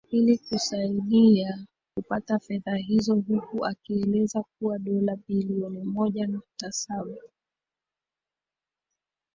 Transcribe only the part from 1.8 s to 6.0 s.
kupata fedha hizo huku akieleza kuwa dola bilioni